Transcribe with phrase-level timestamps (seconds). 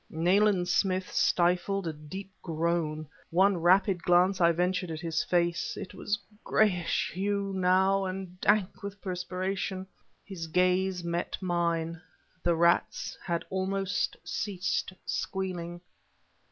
[0.09, 3.07] Nayland Smith stifled a deep groan.
[3.29, 5.77] One rapid glance I ventured at his face.
[5.77, 9.85] It was a grayish hue, now, and dank with perspiration.
[10.25, 12.01] His gaze met mine.
[12.41, 15.81] The rats had almost ceased squealing.